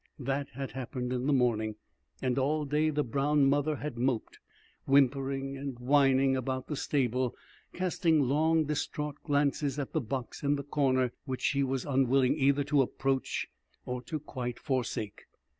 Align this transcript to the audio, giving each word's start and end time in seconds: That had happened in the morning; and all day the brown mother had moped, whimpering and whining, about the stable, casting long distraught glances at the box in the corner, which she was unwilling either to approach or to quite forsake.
That 0.17 0.49
had 0.55 0.71
happened 0.71 1.13
in 1.13 1.27
the 1.27 1.31
morning; 1.31 1.75
and 2.23 2.39
all 2.39 2.65
day 2.65 2.89
the 2.89 3.03
brown 3.03 3.45
mother 3.47 3.75
had 3.75 3.99
moped, 3.99 4.39
whimpering 4.87 5.55
and 5.55 5.77
whining, 5.77 6.35
about 6.35 6.65
the 6.65 6.75
stable, 6.75 7.35
casting 7.71 8.21
long 8.23 8.65
distraught 8.65 9.21
glances 9.23 9.77
at 9.77 9.93
the 9.93 10.01
box 10.01 10.41
in 10.41 10.55
the 10.55 10.63
corner, 10.63 11.11
which 11.25 11.43
she 11.43 11.61
was 11.61 11.85
unwilling 11.85 12.35
either 12.35 12.63
to 12.63 12.81
approach 12.81 13.45
or 13.85 14.01
to 14.01 14.19
quite 14.19 14.57
forsake. 14.57 15.25